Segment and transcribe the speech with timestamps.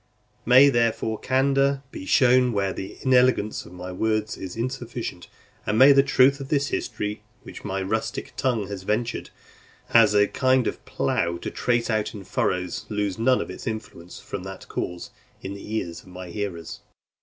[0.47, 5.27] May, therefore, candour be shown where the inelegance of my words is insufficient,
[5.63, 9.29] and may the truth of this history, which my rustic tongue has ventured,
[9.91, 14.19] as a kind of plough, to trace out in furrows, lose none of its influence
[14.19, 15.11] from that cause,
[15.43, 16.79] in the ears of my hearers.